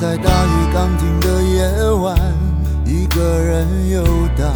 [0.00, 2.16] 在大雨刚停的夜晚，
[2.84, 4.04] 一个人游
[4.36, 4.54] 荡，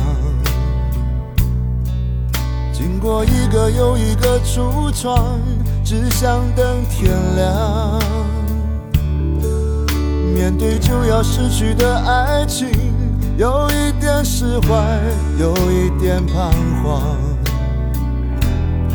[2.72, 5.40] 经过一个又一个橱窗，
[5.84, 8.00] 只想等天亮。
[10.32, 12.68] 面对就要失去的爱情，
[13.36, 15.00] 有一点释怀，
[15.40, 16.52] 有一点彷
[16.84, 17.02] 徨。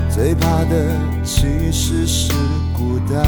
[0.09, 2.31] 最怕的其实是
[2.73, 3.27] 孤单。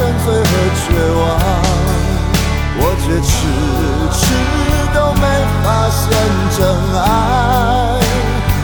[0.00, 0.42] 沉醉和
[0.80, 1.22] 绝望，
[2.80, 3.28] 我却迟
[4.16, 4.24] 迟
[4.94, 5.22] 都没
[5.62, 6.00] 发现
[6.56, 6.58] 真
[6.96, 6.98] 爱，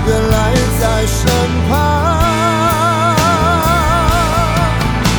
[0.06, 0.34] 原来
[0.80, 1.20] 在身
[1.68, 1.70] 旁。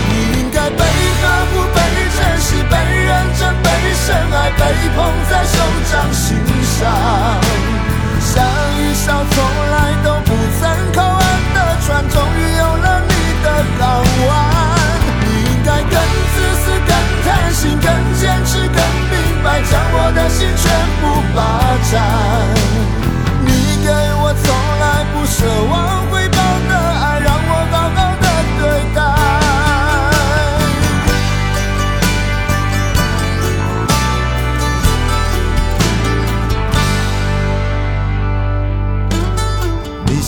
[0.09, 0.81] 你应该被
[1.21, 1.77] 呵护、被
[2.17, 2.73] 珍惜、被
[3.05, 4.61] 认真、被深爱被
[4.95, 4.97] 捧
[5.29, 5.53] 在手
[5.91, 6.25] 掌心
[6.79, 6.81] 上，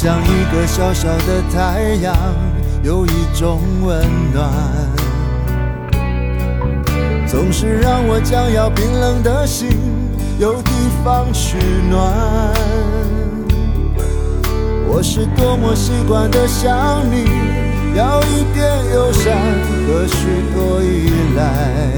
[0.01, 2.15] 像一个小小的太阳，
[2.81, 3.99] 有一种温
[4.33, 4.49] 暖，
[7.27, 9.67] 总是让我将要冰冷的心
[10.39, 10.71] 有地
[11.03, 11.57] 方取
[11.89, 12.13] 暖。
[14.87, 17.25] 我是多么习惯的想你，
[17.93, 19.35] 要一点友善
[19.85, 21.91] 和许多依赖，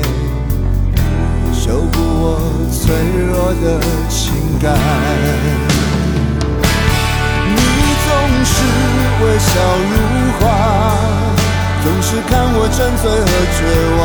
[1.53, 2.41] 修补我
[2.71, 2.95] 脆
[3.27, 3.79] 弱的
[4.09, 5.70] 情感。
[9.51, 9.93] 笑如
[10.39, 10.43] 花，
[11.83, 13.59] 总是看我沉醉和绝
[13.99, 14.01] 望，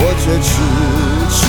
[0.00, 0.50] 我却迟
[1.32, 1.40] 迟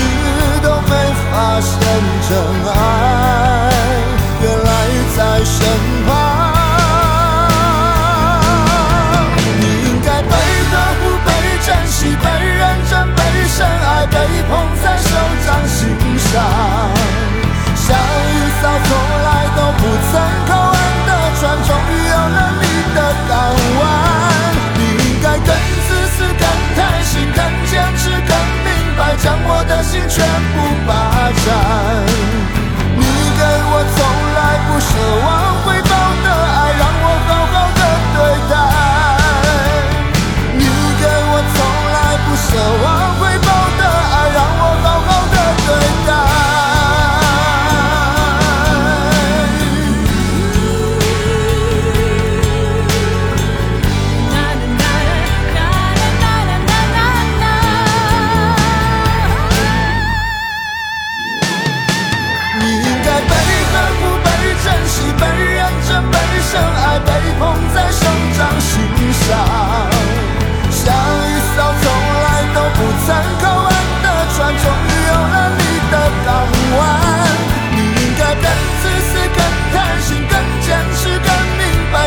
[30.07, 30.98] 全部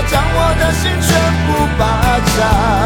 [0.08, 1.10] 将我的心全
[1.46, 1.82] 部霸
[2.36, 2.81] 占。